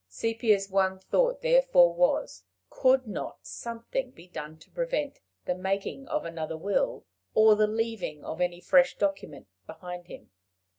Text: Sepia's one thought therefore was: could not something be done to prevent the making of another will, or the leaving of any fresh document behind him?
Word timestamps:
Sepia's 0.07 0.67
one 0.67 0.97
thought 0.97 1.43
therefore 1.43 1.93
was: 1.93 2.43
could 2.71 3.05
not 3.05 3.45
something 3.45 4.09
be 4.09 4.27
done 4.27 4.57
to 4.57 4.71
prevent 4.71 5.19
the 5.45 5.53
making 5.53 6.07
of 6.07 6.25
another 6.25 6.57
will, 6.57 7.05
or 7.35 7.53
the 7.55 7.67
leaving 7.67 8.23
of 8.25 8.41
any 8.41 8.59
fresh 8.59 8.97
document 8.97 9.45
behind 9.67 10.07
him? 10.07 10.31